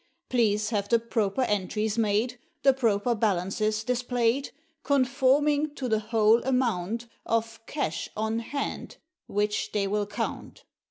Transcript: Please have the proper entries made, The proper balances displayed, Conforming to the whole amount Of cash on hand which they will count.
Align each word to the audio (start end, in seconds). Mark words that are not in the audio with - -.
Please 0.29 0.71
have 0.71 0.89
the 0.89 0.97
proper 0.97 1.43
entries 1.43 1.95
made, 1.95 2.39
The 2.63 2.73
proper 2.73 3.13
balances 3.13 3.83
displayed, 3.83 4.49
Conforming 4.81 5.75
to 5.75 5.87
the 5.87 5.99
whole 5.99 6.41
amount 6.43 7.05
Of 7.23 7.63
cash 7.67 8.09
on 8.17 8.39
hand 8.39 8.97
which 9.27 9.73
they 9.73 9.85
will 9.85 10.07
count. 10.07 10.63